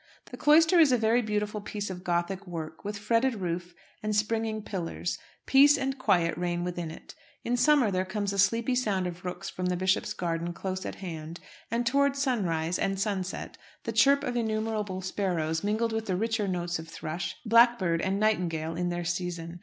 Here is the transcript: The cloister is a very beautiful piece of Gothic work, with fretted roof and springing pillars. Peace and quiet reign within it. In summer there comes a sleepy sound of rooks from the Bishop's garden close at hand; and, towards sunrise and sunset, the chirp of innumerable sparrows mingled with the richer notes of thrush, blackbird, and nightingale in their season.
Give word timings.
The 0.31 0.35
cloister 0.37 0.79
is 0.79 0.91
a 0.91 0.97
very 0.97 1.21
beautiful 1.21 1.61
piece 1.61 1.91
of 1.91 2.03
Gothic 2.03 2.47
work, 2.47 2.83
with 2.83 2.97
fretted 2.97 3.35
roof 3.35 3.75
and 4.01 4.15
springing 4.15 4.63
pillars. 4.63 5.19
Peace 5.45 5.77
and 5.77 5.95
quiet 5.99 6.35
reign 6.39 6.63
within 6.63 6.89
it. 6.89 7.13
In 7.43 7.55
summer 7.55 7.91
there 7.91 8.03
comes 8.03 8.33
a 8.33 8.39
sleepy 8.39 8.73
sound 8.73 9.05
of 9.05 9.23
rooks 9.25 9.47
from 9.47 9.67
the 9.67 9.75
Bishop's 9.77 10.13
garden 10.13 10.53
close 10.53 10.87
at 10.87 10.95
hand; 10.95 11.39
and, 11.69 11.85
towards 11.85 12.17
sunrise 12.19 12.79
and 12.79 12.99
sunset, 12.99 13.59
the 13.83 13.91
chirp 13.91 14.23
of 14.23 14.35
innumerable 14.35 15.03
sparrows 15.03 15.63
mingled 15.63 15.93
with 15.93 16.07
the 16.07 16.15
richer 16.15 16.47
notes 16.47 16.79
of 16.79 16.87
thrush, 16.87 17.35
blackbird, 17.45 18.01
and 18.01 18.19
nightingale 18.19 18.75
in 18.75 18.89
their 18.89 19.05
season. 19.05 19.59